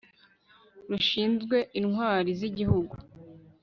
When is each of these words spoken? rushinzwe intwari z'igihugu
rushinzwe 0.89 1.57
intwari 1.79 2.29
z'igihugu 2.39 2.95